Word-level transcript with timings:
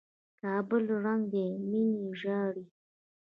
کابل 0.39 0.83
ړنګ 1.03 1.23
دى 1.33 1.47
ميني 1.69 2.07
ژاړي 2.21 2.65